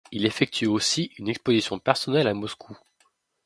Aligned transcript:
Il 0.11 0.25
effectue 0.25 0.65
aussi 0.65 1.11
une 1.19 1.27
exposition 1.29 1.77
personnelle 1.77 2.25
à 2.27 2.33
Moscou. 2.33 2.75